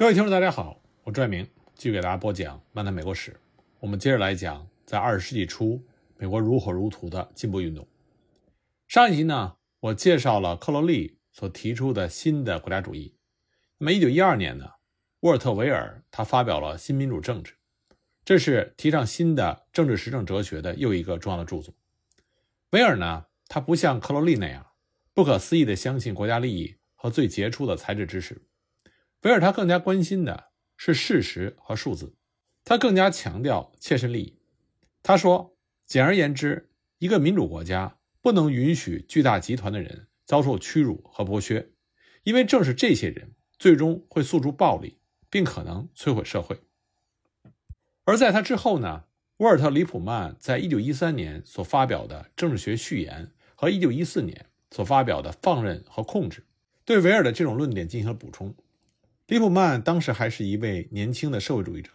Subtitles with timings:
[0.00, 3.32] 各位听众，大家好，我拽明继续给大家播讲《漫谈美国史》。
[3.80, 5.84] 我们接着来讲，在二十世纪初，
[6.16, 7.86] 美国如火如荼的进步运动。
[8.88, 13.14] 上一集呢，我介绍了克罗利所提出的新的国家主义。
[13.76, 14.70] 那么，一九一二年呢，
[15.20, 17.52] 沃尔特·维尔他发表了《新民主政治》，
[18.24, 21.74] 这是提倡新的政治实证哲学的又一个重要的著作。
[22.70, 24.68] 维尔呢，他不像克罗利那样
[25.12, 28.40] 不可思议地相信国家利益和最杰出的才智知识。
[29.22, 32.14] 维尔他更加关心的是事实和数字，
[32.64, 34.38] 他更加强调切身利益。
[35.02, 41.70] 他说：“简而言之，一个民主国家不能允许巨大集团的人遭受屈辱和剥削，
[42.22, 46.60] 因为正是这些人最终会诉诸暴力，并可能摧毁社会。”
[48.04, 49.04] 而在他之后呢，
[49.36, 56.40] 沃尔特·里普曼在一九一三年所发表的《政治学序言》和一九一四年所发表的《放任和控制》，
[56.86, 58.54] 对维尔的这种论点进行了补充。
[59.30, 61.92] 利普曼当时还是一位年轻的社会主义者，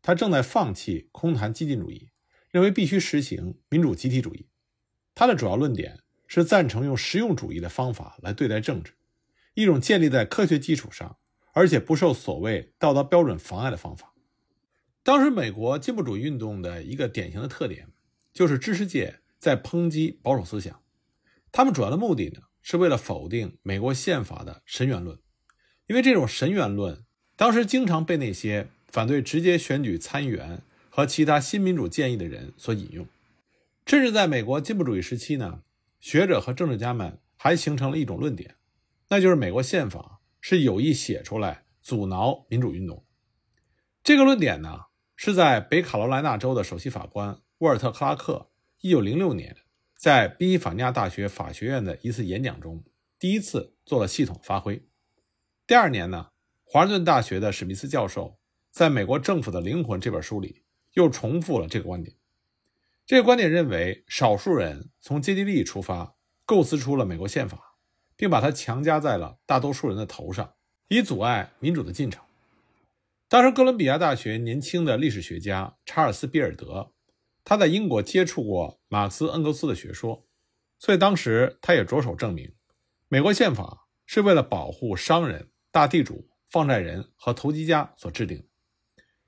[0.00, 2.08] 他正在放弃空谈激进主义，
[2.50, 4.48] 认为必须实行民主集体主义。
[5.14, 8.94] 他的主要论点是赞成用实用主义的方法来对待政治，
[9.52, 11.18] 一种建立在科学基础上，
[11.52, 14.14] 而且不受所谓道德标准妨碍的方法。
[15.02, 17.88] 当时美国进步主义运动的一个典型的特点，
[18.32, 20.82] 就是知识界在抨击保守思想，
[21.52, 25.18] 他们主要的目的呢，是为了否定美国宪法的神元论。
[25.90, 27.02] 因为这种神元论，
[27.34, 33.04] 当时经常被那些反对直接选举参议员和其他新民主建议的人所引用。
[33.86, 35.62] 甚至在美国进步主义时期呢，
[35.98, 38.54] 学者和政治家们还形成了一种论点，
[39.08, 43.02] 那就是美国宪法是有意写出来阻挠民主运动。
[44.04, 44.82] 这个论点呢，
[45.16, 48.48] 是在北卡罗来纳州的首席法官沃尔特·克拉克
[48.82, 49.56] 1906年
[49.96, 52.84] 在宾夕法尼亚大学法学院的一次演讲中
[53.18, 54.80] 第一次做了系统发挥。
[55.70, 56.30] 第二年呢，
[56.64, 58.40] 华盛顿大学的史密斯教授
[58.72, 62.16] 在《美国政府的灵魂》这本书里又重复了这个观点。
[63.06, 67.76] 这个观点认为，少数人从阶级利益出发，构思出了美国宪法，
[68.16, 70.54] 并把它强加在了大多数人的头上，
[70.88, 72.20] 以阻碍民主的进程。
[73.28, 76.90] 当时，哥伦比亚大学年轻的历史学家查尔斯·比尔德，
[77.44, 80.26] 他在英国接触过马克思、恩格斯的学说，
[80.80, 82.52] 所以当时他也着手证明，
[83.06, 85.49] 美国宪法是为了保护商人。
[85.70, 88.46] 大地主、放债人和投机家所制定。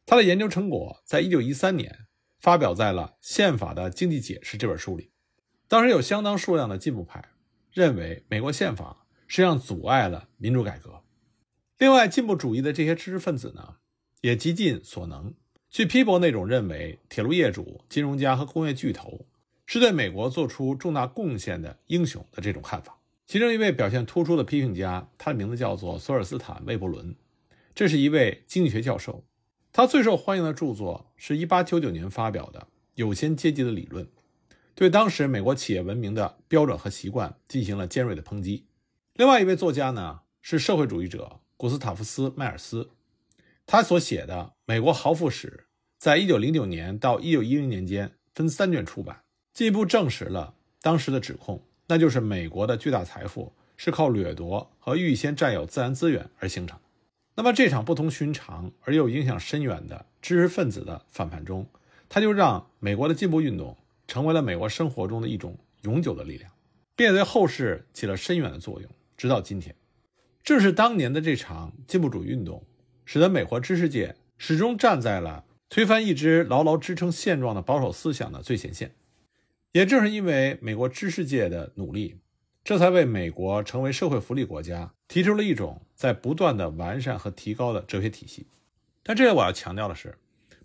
[0.05, 2.07] 他的研究成果在一九一三年
[2.41, 5.13] 发表在了《宪法的经济解释》这本书里。
[5.69, 7.25] 当时有相当数量的进步派
[7.73, 11.03] 认为，美国宪法实际上阻碍了民主改革。
[11.79, 13.77] 另外，进步主义的这些知识分子呢，
[14.21, 15.35] 也极尽所能
[15.71, 19.27] 去批驳那种认为铁路业主、金融家和工业巨头
[19.65, 22.99] 是对美国做出重大贡献的英雄的这种看法。
[23.33, 27.17] 其中一位表现突出的批评家，他的名字叫做索尔斯坦·魏伯伦，
[27.75, 29.25] 这是一位经济学教授。
[29.73, 32.61] 他最受欢迎的著作是一八九九年发表的
[32.95, 34.05] 《有钱阶级的理论》，
[34.75, 38.67] 对当时美国企业文明的标准和习惯进行了尖锐的抨击。
[39.15, 42.91] 另外一位作家呢，是社会主义者古斯塔夫斯·迈尔斯，
[43.65, 44.35] 他所写的
[44.67, 45.49] 《美国豪富史》
[45.97, 49.23] 在一九零九年到一九一零年间分三卷出版，
[49.55, 51.67] 进一步证实了当时的指控。
[51.93, 56.79] 那就是美国的巨大财富是靠掠夺和预先占有自然资源而形成。
[57.35, 61.67] 那么这场不同寻常而又影响深远的知识分子的反叛中，
[62.09, 63.77] 他就让美国的进步运动
[64.09, 66.51] 成为了美国生活中的一种永久的力量，
[66.97, 69.77] 并对后世起了深远的作用，直到今天。
[70.43, 72.65] 正是当年的这场进步主义运动，
[73.05, 78.95] 使得美国知识界始终站在了推翻一直牢牢支撑现状的保守思想的最前线。
[79.73, 82.19] 也正是因为美国知识界的努力，
[82.63, 88.47] 这才为美国成为社会福利国家提出了一种在不断的完善和提高的哲学体系。
[89.03, 90.19] 但这里我要强调的是，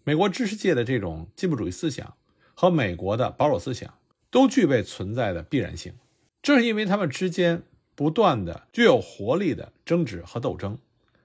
[0.03, 2.15] 美国知识界的这种进步主义思想
[2.53, 3.93] 和美国的保守思想
[4.29, 5.93] 都具备存在的必然性。
[6.41, 7.63] 正是因为他们之间
[7.95, 10.77] 不断的具有活力的争执和斗争，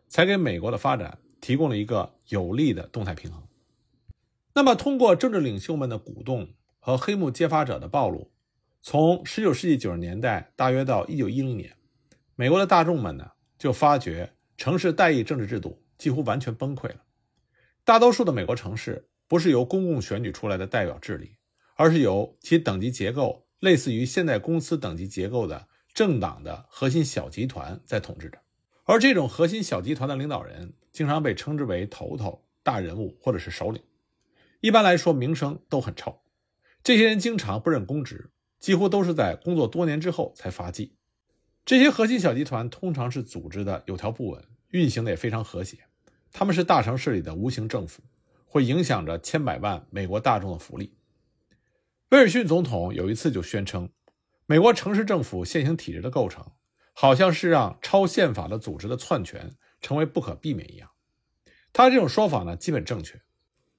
[0.09, 3.42] 才给美国的发展提供了一个有利的动态平衡。
[4.54, 6.51] 那么，通过政治领袖们的鼓动。
[6.84, 8.32] 和黑幕揭发者的暴露，
[8.82, 11.76] 从19世纪90年代大约到1910年，
[12.34, 17.04] 美国的大众们呢就发觉城市代议政治制度几乎完全崩溃了。
[17.84, 21.36] 大多数的美国城市不是由公共选举出来的代表治理，
[21.76, 28.40] 而是由其等级结构类似于现代公司等级结构的政党的核心小集团在统治着。
[28.82, 33.80] 而这种核心小集团的领导人经常被称之为头头、大人物或者是首领，
[34.60, 36.18] 一般来说名声都很臭。
[36.82, 40.96] 这些人经常不任公职，几乎都是在工作多年之后才发迹。
[41.64, 45.78] 这些核心小集团通常是组织的有条不紊，运行的也非常和谐，
[46.32, 48.02] 他们是大城市里的无形政府，
[48.46, 50.92] 会影响着千百万美国大众的福利。
[52.08, 53.88] 威尔逊总统有一次就宣称，
[54.46, 56.44] 美国城市政府现行体制的构成，
[56.92, 60.90] 好像是让超宪法的组织的篡权成为不可避免一样。
[61.72, 63.22] 他这种说法呢，基本正确。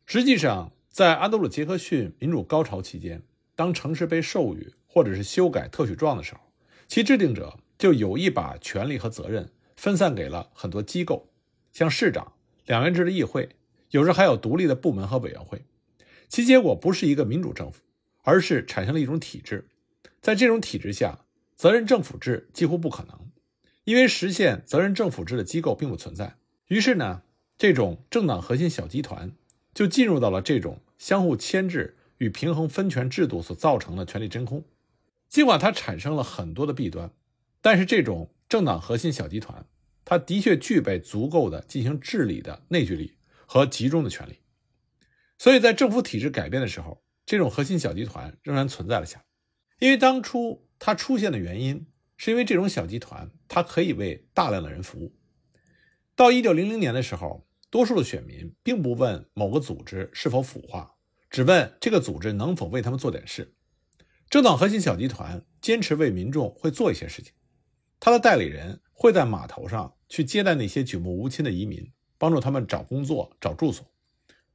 [0.06, 3.24] 实际上，在安德鲁·杰克逊民主高潮期间，
[3.56, 6.42] 当城市被授予或者是修改特许状的时候，
[6.88, 11.32] 其制定者就有意把权力和责任分散给了很多机构。
[11.72, 12.34] 像市长、
[12.68, 13.50] 两元制的议会，
[13.90, 15.66] 有时还有独立的部门和委员会，
[16.30, 17.82] 其结果不是一个民主政府，
[18.22, 19.68] 而是产生了一种体制。
[20.22, 21.26] 在这种体制下，
[21.56, 23.32] 责任政府制几乎不可能，
[23.86, 26.36] 因为实现责任政府制的机构并不存在。
[26.68, 27.24] 于是呢，
[27.58, 29.32] 这种政党核心小集团
[29.74, 34.64] 就进入到了这种相互牵制与平衡分权制度所造成的权力真空。
[35.30, 37.12] 尽管它产生了很多的弊端，
[37.62, 39.66] 但是这种政党核心小集团。
[40.06, 43.16] 它的确具备足够的进行治理的内聚力
[43.46, 44.40] 和集中的权利，
[45.38, 49.26] 所以在政府体制改变的时候，这种核心小集团仍然存在了下来。
[49.80, 51.88] 因为当初它出现的原因，
[52.18, 55.16] 是因为这种小集团它可以为大量的人服务。
[56.18, 60.94] 到一九零零年的时候，多数的选民并不问某个组织是否腐化，
[61.32, 63.56] 只问这个组织能否为他们做点事。
[64.30, 67.34] 政党核心小集团坚持为民众会做一些事情，
[68.00, 68.80] 他的代理人。
[68.96, 73.86] 会在码头上去接待那些举目无亲的移民，帮助他们找工作、找住所。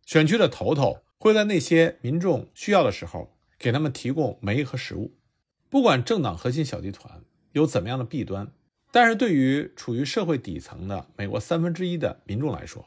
[0.06, 5.18] 选区的头头会在那些民众需要的时候给他们提供煤和食物。
[5.68, 7.22] 不管政党核心小集团
[7.52, 8.50] 有怎么样的弊端，
[8.90, 12.86] 但是对于处于社会底层的美国三分之一的民众来说，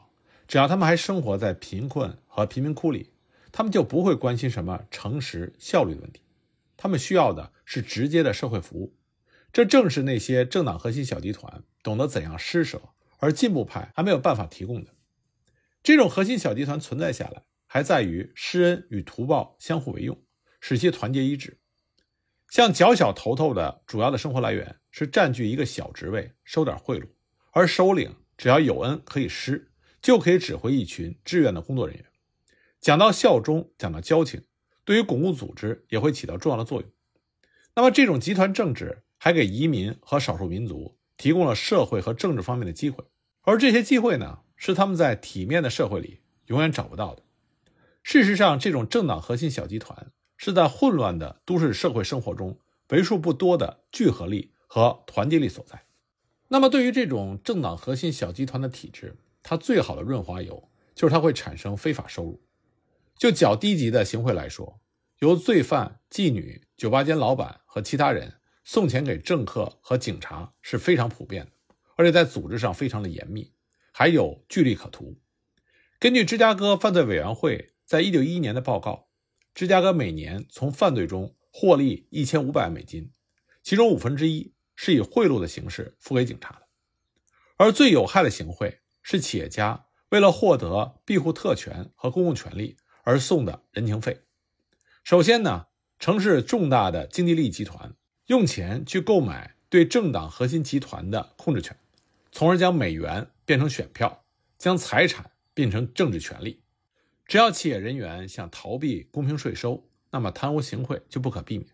[0.52, 3.14] 只要他们还生活在贫困和贫民窟里，
[3.52, 6.20] 他们就不会关心什么诚实、效率的问题。
[6.76, 8.94] 他们需要的是直接的社会服务。
[9.50, 12.82] 这正是那些政党核心小集团懂得怎样施舍，
[13.16, 14.92] 而进步派还没有办法提供的。
[15.82, 20.22] 这种核心小集团存在下来，还在于施恩与图报相互为用，
[20.60, 21.60] 使其团结一致。
[22.50, 27.08] 像较小头头的主要的生活来源是占据一个小职位，收点贿赂，
[27.52, 29.70] 而首领只要有恩可以施，
[30.02, 32.04] 就可以指挥一群志愿的工作人员。
[32.80, 34.42] 讲到效忠，讲到交情，
[34.84, 36.90] 对于巩固组织也会起到重要的作用。
[37.74, 39.04] 那么这种集团政治。
[39.24, 43.04] 还给移民和少数民族提供了社会和政治方面的机会，
[43.42, 47.22] 而这些机会呢，是他们在体面的社会里永远找不到的。
[48.02, 52.58] 事实上，这种政党核心小集团是在混乱的都市社会生活中
[52.88, 55.84] 为数不多的聚合力和团结力所在。
[56.48, 62.42] 那么，对于这种政党核心小集团的体制，它最好的润滑油就是它会产生非法收入。
[63.16, 64.80] 就较低级的行贿来说，
[65.18, 68.38] 由罪犯、妓女、酒吧间老板和其他人。
[68.64, 71.50] 送钱给政客和警察是非常普遍的，
[71.96, 73.52] 而且在组织上非常的严密，
[73.90, 75.18] 还有巨利可图。
[75.98, 79.08] 根据芝加哥犯罪委员会在一九一一年的报告，
[79.52, 83.10] 芝加哥每年从犯罪中获利一千五百万美金，
[83.64, 86.68] 其中五分之一是以贿赂的形式付给警察的。
[87.56, 94.22] 而最有害的行贿是企业家为了获得庇护特权和公共权利而送的人情费。
[95.04, 95.66] 首先呢，
[95.98, 97.94] 城市重大的经济利益集团。
[98.26, 101.76] 用钱去购买对政党核心集团的控制权，
[102.30, 104.24] 从而将美元变成选票，
[104.56, 106.62] 将财产变成政治权利。
[107.26, 111.68] 只要企业人员想逃避公平税收，那么贪污行贿就不可避免。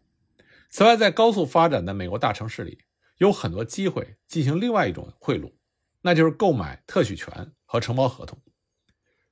[0.70, 2.78] 此外，在高速发展的美国大城市里，
[3.18, 5.52] 有很多机会进行另外一种贿赂，
[6.02, 8.38] 那就是购买特许权和承包合同。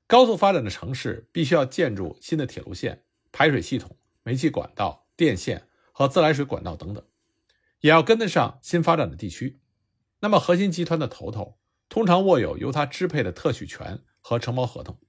[0.07, 5.63] 高速发展的城市必须要建筑新的铁路线、排水系统、煤气管道、电线。
[5.99, 7.03] 和自来水管道等等，
[7.79, 9.59] 也要跟得上新发展的地区。
[10.19, 11.57] 那么，核心集团的头头
[11.89, 14.99] 通常握有由他支配的特许权和承包合同，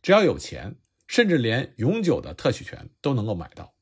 [0.00, 0.76] 只要有钱，
[1.08, 3.74] 甚至连永久的特许权都能够买到。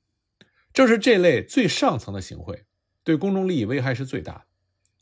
[0.73, 2.65] 正是这类最上层的行贿，
[3.05, 4.45] 对公众利益危害是最大的，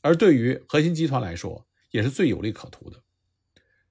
[0.01, 1.65] 而对于核心集团来说，
[1.95, 3.01] 也是最有利可图的。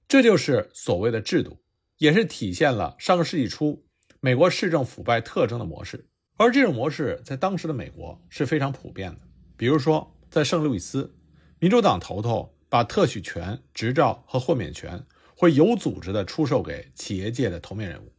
[0.07, 1.59] 这就是所谓的制度，
[1.97, 3.83] 也是体现了上个世纪初
[4.19, 6.07] 美国市政腐败特征的模式。
[6.37, 9.21] 而这种模式在当时的美国是非常普遍的。
[9.57, 11.15] 比如说，在圣路易斯，
[11.57, 15.03] 民主党头头把特许权、执照和豁免权
[15.35, 18.13] 会有组织的出售给企业界的头面人物。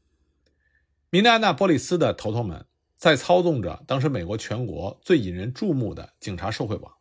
[1.10, 2.66] 明尼安纳波利斯的头头们
[2.96, 6.92] 在操纵着当时美国全国最引人注目的警察受贿网。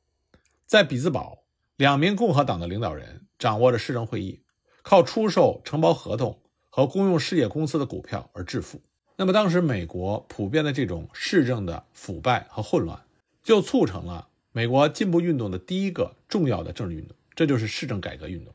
[0.65, 1.44] 在比兹堡，
[1.77, 4.41] 两名共和党的领导人掌握着市政会议，
[4.81, 8.81] 靠出售承包合同和公用事业公司的股票而致富。
[9.17, 13.01] 那么，当时美国普遍的这种市政的腐败和混乱，
[13.43, 18.53] 就促成了美国进步运动的第一个重要的政治运动，这就是市政改革运动。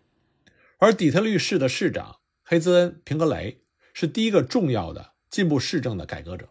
[0.79, 3.61] 而底特律市的市长黑兹恩·平格雷
[3.93, 6.49] 是第一个重要的进步市政的改革者。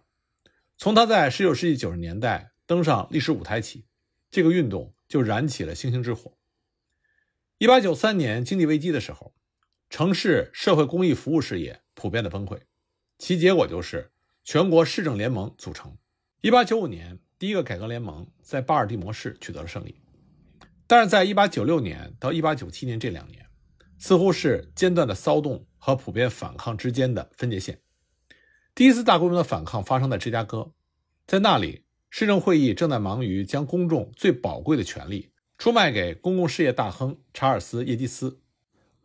[0.77, 3.85] 从他在19世纪90年代登上历史舞台起，
[4.29, 6.33] 这个运动就燃起了星星之火。
[7.59, 9.33] 1893年经济危机的时候，
[9.89, 12.57] 城市社会公益服务事业普遍的崩溃，
[13.17, 14.11] 其结果就是
[14.45, 15.97] 全国市政联盟组成。
[16.41, 20.01] 1895年，第一个改革联盟在巴尔的摩市取得了胜利，
[20.87, 23.45] 但是在1896年到1897年这两年，
[23.97, 27.81] 似乎是间断的骚动和普遍反抗之间的分界线。
[28.73, 30.71] 第一次大规模的反抗发生在芝加哥，
[31.27, 38.39] 在那里，市政会议正在忙于将公众最宝贵的权利出卖给公共事业大亨查尔斯·耶基斯。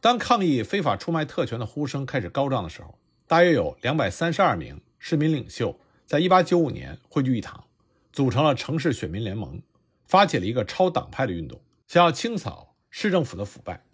[0.01, 2.97] 当抗议非法出卖特权的呼声开始高涨的时候，
[3.27, 7.65] 大约有两百三十二名市民领袖在一八九五年汇聚一堂，
[8.13, 9.61] 组成了城市选民联盟，
[10.07, 13.85] 发起了一个超党派的运动，想要清扫市政府的腐败。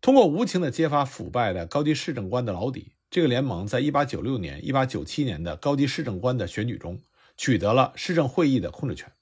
[0.00, 7.00] 通过无情地揭发腐败的高级市政官的老底，这个联盟在一八九六年、一八九七年的高级市政官的选举中
[7.36, 9.12] 取得了市政会议的控制权，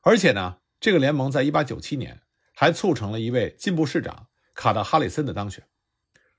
[0.00, 2.22] 而且呢，这个联盟在一八九七年
[2.54, 4.26] 还促成了一位进步市长。
[4.54, 5.62] 卡德哈里森的当选，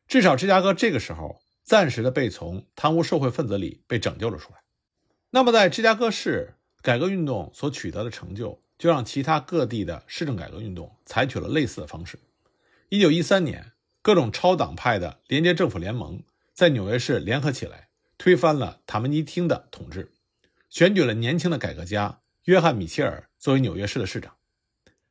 [0.05, 4.59] 至少芝加哥这个时候暂时的被从贪污受贿分子里被拯救了出来。
[5.29, 12.19] 那么，在芝加哥市改革运动所取得的成就，就让其他各地的市政改革运动采取了类似的方式。
[12.89, 16.21] 一九一三年，各种超党派的联接政府联盟
[16.53, 20.11] 在纽约市联合起来，推翻了塔门尼厅的统治，
[20.69, 24.35] 选举了年轻的改革家约翰米切尔作为纽约市的市长。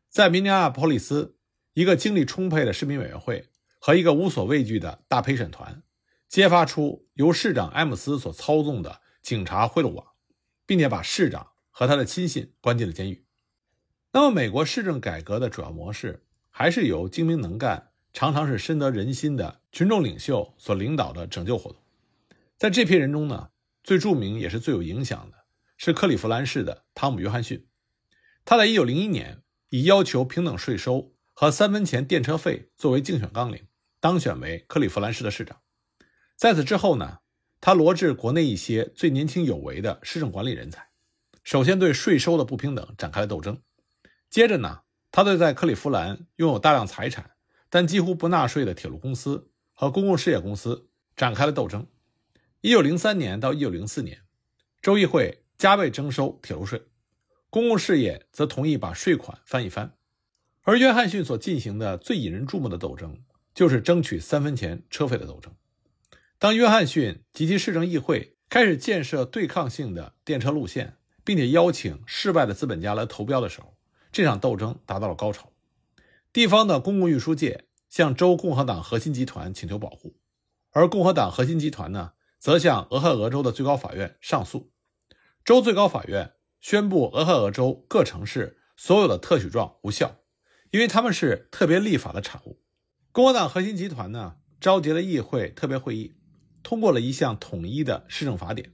[0.08, 1.34] 在明尼阿波利斯。
[1.74, 5.84] 一个精力充沛的市民委员会和一个无所畏惧的大陪审团，
[6.28, 10.04] 揭发出由市长埃姆斯所操纵的警察贿赂网，
[10.66, 13.24] 并且把市长和他的亲信关进了监狱。
[14.10, 21.80] 那么，美国市政改革的主要模式还是由精明能干、常常是深得人心的群众领袖所领导的拯救活动。
[22.56, 23.50] 在这批人中呢，
[23.84, 25.37] 最著名也是最有影响的
[25.78, 27.66] 是克利夫兰市的汤姆·约翰逊。
[28.44, 31.14] 他在1901年以要求平等税收。
[31.40, 33.68] 和三分钱电车费作为竞选纲领，
[34.00, 35.60] 当选为克利夫兰市的市长。
[36.34, 37.20] 在此之后呢，
[37.60, 40.88] 他罗致国内一些最年轻有为的市政管理人才，
[41.44, 43.62] 首先对税收的不平等展开了斗争。
[44.28, 44.80] 接着呢，
[45.12, 47.30] 他对在克利夫兰拥有大量财产
[47.70, 51.86] 但几乎不纳税的铁路公司和公共事业公司展开了斗争。
[52.62, 54.22] 一九零三年到一九零四年，
[54.82, 56.84] 州议会加倍征收铁路税，
[57.50, 59.96] 公共事业则同意把税款翻一番。
[60.62, 63.18] 而约翰逊所进行的最引人注目的斗争，
[63.52, 65.52] 就是争取三分钱车费的斗争。
[66.38, 73.76] 当约翰逊及其市政议会开始建设对抗性的电车路线，并且邀请市外的资本家来投标的时候，
[74.12, 75.50] 这场斗争达到了高潮。
[76.32, 80.14] 地方的公共运输界向州共和党核心集团请求保护，
[80.70, 84.70] 而共和党核心集团呢，则向俄亥俄州的最高法院上诉。
[85.48, 90.18] 州最高法院宣布俄亥俄州各城市所有的特许状无效。
[90.72, 92.60] 因为他们是特别立法的产物，
[93.12, 96.14] 共和党核心集团呢召集了议会特别会议，
[96.62, 98.70] 通过了一项统一的市政法典。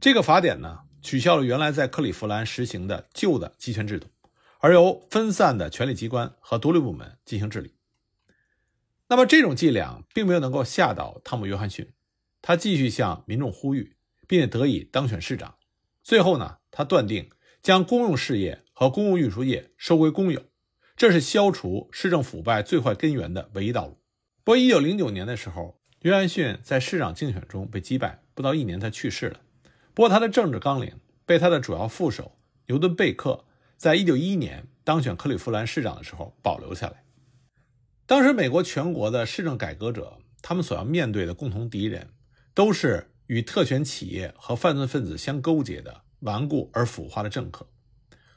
[0.00, 4.08] 这个法典呢取消了原来在克利夫兰实行的旧的集权制度，
[4.58, 7.76] 而由分散的权力机关和独立部门进行治理。
[9.06, 11.92] 那么这种伎俩并没有能够吓倒汤姆·约翰逊，
[12.42, 13.94] 他继续向民众呼吁，
[14.26, 15.54] 并且得以当选市长。
[16.10, 17.30] 最后呢，他断定
[17.62, 20.42] 将公用事业和公共运输业收归公有。
[20.96, 23.96] 这是消除市政腐败最坏根源的唯一道路。
[24.42, 29.38] 不过，一九零九年的时候，约翰逊在市长竞选中被击败，不到一年他去世了。
[29.94, 32.36] 不过，他的政治纲领被他的主要副手
[32.66, 33.44] 牛顿·贝克
[33.76, 37.04] 在一九一一年当选克利夫兰市长的时候保留下来。
[38.04, 42.08] 当时，美国全国的市政改革者，他们所要面对的共同敌人，
[42.52, 47.64] 都是与特权企业和犯罪分子相勾结的顽固而腐化的政客。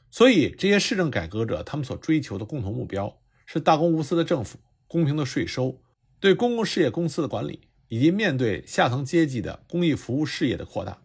[0.08, 5.82] 所以，这些市政改革者他们所追求的共同目标是大公无私的政府、公平的税收、
[6.20, 11.02] 对公共事业公司的管理，以及面对下层阶级的公益服务事业的扩大。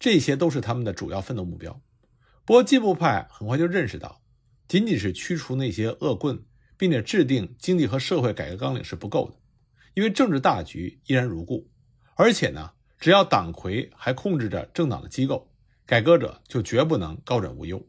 [0.00, 1.80] 这些都是他们的主要奋斗目标。
[2.44, 4.20] 不过，进步派很快就认识到，
[4.66, 6.42] 仅仅是驱除那些恶棍，
[6.76, 9.36] 并且制定经济和社会改革纲领是不够的，
[9.94, 11.70] 因为政治大局依然如故。
[12.16, 15.50] 而且呢，只要党魁还控制着政党的机构，
[15.84, 17.84] 改革者就绝不能高枕无忧。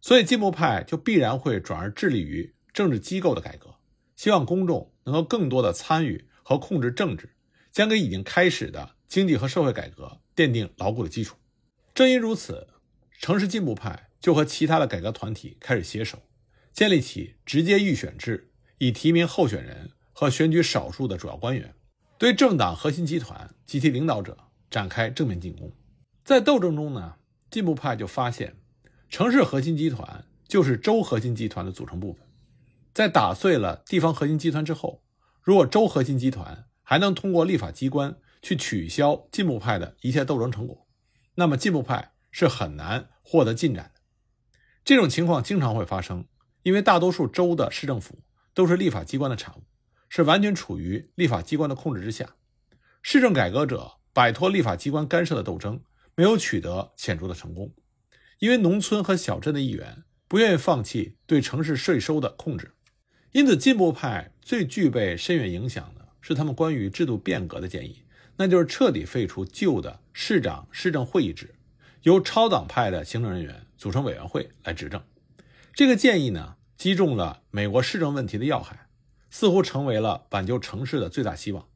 [0.00, 3.74] 所以，进步派就必然会转而致力于政治机构的改革，
[4.14, 7.34] 希望公众能够更多的参与和控制政治，
[7.72, 11.34] 将给已经开始的经济和社会改革奠定牢固的基础。
[11.92, 12.68] 正因如此，
[13.18, 16.22] 城市进步派就和其他的改革团体开始携手，
[16.72, 21.74] 建立起直接预选制，以提名候选人和选举少数的主要官员，
[22.18, 24.36] 对政党核心集团及其领导者
[24.68, 25.72] 展开正面进攻。
[26.24, 27.14] 在斗争中呢，
[27.48, 28.56] 进步派就发现，
[29.08, 32.26] 城市核心集团就是州核心集团的组成部分。
[32.92, 35.04] 在打碎了地方核心集团之后，
[35.40, 40.88] 如果州核心集团还能通过立法机关去取消进步派的一切斗争成果，
[41.36, 44.00] 那么进步派是很难获得进展的。
[44.84, 46.26] 这种情况经常会发生，
[46.64, 48.18] 因为大多数州的市政府
[48.52, 49.62] 都是立法机关的产物，
[50.08, 52.34] 是完全处于立法机关的控制之下。
[53.02, 55.80] 市政改革者摆脱立法机关干涉的斗争，
[56.14, 57.72] 没有取得显著的成功，
[58.38, 62.72] 因为农村和小镇的议员不愿意放弃对城市税收的控制。
[63.32, 68.02] 因此，进步派最具备深远影响的是他们关于制度变革的建议，
[68.36, 71.54] 那就是彻底废除旧的市长市政会议制，
[72.02, 75.00] 由超党派的行政人员组成委员会来执政。
[75.74, 78.87] 这个建议呢，击中了美国市政问题的要害，
[79.30, 81.68] 似乎成为了挽救城市的最大希望。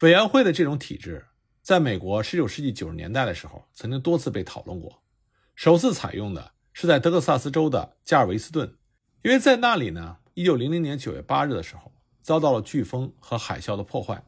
[0.00, 1.26] 委员会的这种体制，
[1.62, 5.02] 在美国19世纪90年代的时候，曾经多次被讨论过。
[5.54, 8.76] 首次采用的是在德克萨斯州的加尔维斯顿，
[9.22, 10.18] 因为在那里呢。
[10.36, 14.24] 一九零零年九月八日的时候，遭到了飓风和海啸的破坏。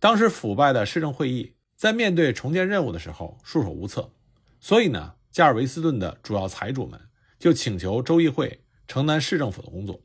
[0.00, 4.10] 当时腐败的市政会议在面对重建任务的时候束手无策，
[4.58, 6.98] 所以呢，加尔维斯顿的主要财主们
[7.38, 10.00] 就请求州议会承担市政府的工作。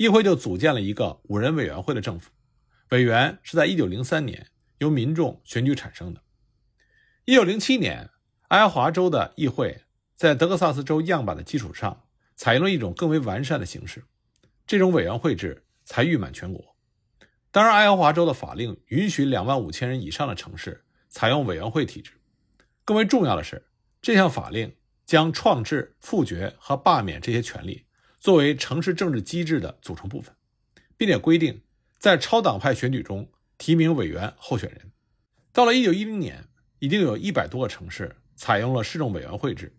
[0.00, 2.30] 议会就组建了一个五人委员会的政府，
[2.88, 4.46] 委员是在一九零三年
[4.78, 6.22] 由民众选举产生的。
[7.26, 8.08] 一九零七年，
[8.48, 9.82] 爱荷华州的议会
[10.14, 12.04] 在德克萨斯州样板的基础上，
[12.34, 14.02] 采用了一种更为完善的形式。
[14.66, 16.64] 这种委员会制才誉满全国。
[17.50, 22.12] 当然，爱荷华州的法令允许两万五千人以上的城市采用委员会体制。
[22.86, 23.62] 更为重要的是，
[24.00, 27.84] 这项法令将创制、复决和罢免这些权利
[28.20, 30.34] 作为城市政治机制的组成部分，
[30.98, 31.62] 并且规定
[31.98, 34.92] 在超党派选举中提名委员候选人。
[35.52, 36.48] 到了1910年，
[36.80, 39.74] 已经有一百多个城市采用了市政委员会制。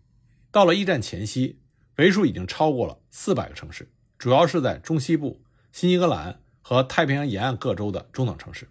[0.50, 1.60] 到了一战前夕，
[1.96, 3.88] 为数已经超过了四百个城市。
[4.18, 8.68] 主要是在中西部、新英格兰和太平洋沿岸各州的中等城市。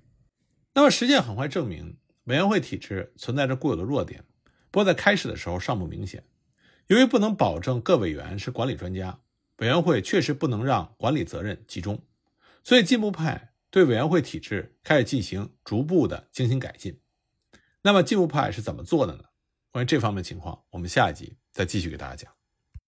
[0.74, 4.26] 那么，实践很快证明，委员会体制存在着固有的弱点，
[4.70, 6.26] 不过在开始的时候尚不明显。
[6.88, 9.20] 由于不能保证各委员是管理专家，
[9.62, 12.04] 委员会确实不能让管理责任集中，
[12.64, 17.00] 所以进步派对委员会体制开始进行逐步的精心改进。
[17.84, 19.26] 那么，进步派是怎么做的呢？
[19.70, 22.41] 关于这方面情况，我们下一集再继续给大家讲。